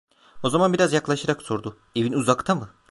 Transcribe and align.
O 0.43 0.49
zaman 0.49 0.73
biraz 0.73 0.93
yaklaşarak 0.93 1.41
sordu: 1.41 1.77
"Evin 1.95 2.13
uzakta 2.13 2.55
mı?" 2.55 2.69